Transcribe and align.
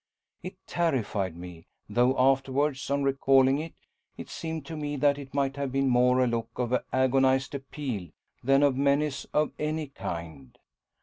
It 0.41 0.55
terrified 0.65 1.37
me, 1.37 1.67
though 1.87 2.17
afterwards 2.17 2.89
on 2.89 3.03
recalling 3.03 3.59
it, 3.59 3.75
it 4.17 4.29
seemed 4.31 4.65
to 4.65 4.75
me 4.75 4.95
that 4.95 5.19
it 5.19 5.35
might 5.35 5.57
have 5.57 5.71
been 5.71 5.89
more 5.89 6.23
a 6.23 6.27
look 6.27 6.49
of 6.55 6.73
agonised 6.91 7.53
appeal 7.53 8.09
than 8.43 8.63
of 8.63 8.75
menace 8.75 9.25
of 9.25 9.51
any 9.59 9.89
kind. 9.89 10.57